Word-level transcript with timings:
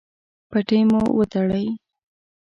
پټۍ 0.49 0.81
مو 0.91 1.01
تړلی؟ 1.31 1.65